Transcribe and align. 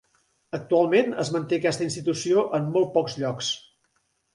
Actualment 0.57 1.13
es 1.25 1.31
manté 1.37 1.61
aquesta 1.61 1.87
institució 1.91 2.49
en 2.61 2.69
molt 2.75 2.95
pocs 3.01 3.23
llocs. 3.23 3.57